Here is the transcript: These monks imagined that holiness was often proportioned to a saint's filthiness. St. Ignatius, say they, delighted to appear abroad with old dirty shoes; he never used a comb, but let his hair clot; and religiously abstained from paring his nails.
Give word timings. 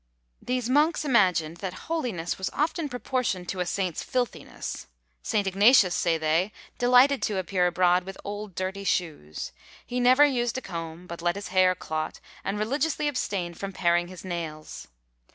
These 0.41 0.67
monks 0.67 1.05
imagined 1.05 1.57
that 1.57 1.75
holiness 1.85 2.39
was 2.39 2.49
often 2.53 2.89
proportioned 2.89 3.47
to 3.49 3.59
a 3.59 3.67
saint's 3.67 4.01
filthiness. 4.01 4.87
St. 5.21 5.45
Ignatius, 5.45 5.93
say 5.93 6.17
they, 6.17 6.51
delighted 6.79 7.21
to 7.21 7.37
appear 7.37 7.67
abroad 7.67 8.03
with 8.03 8.17
old 8.23 8.55
dirty 8.55 8.83
shoes; 8.83 9.51
he 9.85 9.99
never 9.99 10.25
used 10.25 10.57
a 10.57 10.61
comb, 10.61 11.05
but 11.05 11.21
let 11.21 11.35
his 11.35 11.49
hair 11.49 11.75
clot; 11.75 12.19
and 12.43 12.57
religiously 12.57 13.07
abstained 13.07 13.59
from 13.59 13.73
paring 13.73 14.07
his 14.07 14.25
nails. 14.25 14.87